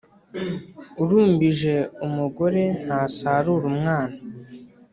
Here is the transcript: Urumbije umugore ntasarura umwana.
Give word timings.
Urumbije 1.01 1.75
umugore 2.05 2.63
ntasarura 2.85 3.65
umwana. 3.71 4.15